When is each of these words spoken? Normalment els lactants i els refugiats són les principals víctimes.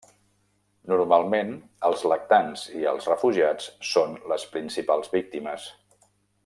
Normalment 0.91 1.51
els 1.89 2.05
lactants 2.13 2.65
i 2.79 2.89
els 2.93 3.11
refugiats 3.13 3.69
són 3.93 4.19
les 4.33 4.47
principals 4.57 5.15
víctimes. 5.21 5.71